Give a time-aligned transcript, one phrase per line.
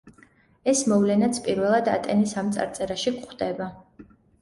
[0.73, 3.73] ეს მოვლენაც პირველად ატენის ამ წარწერაში გვხვდება.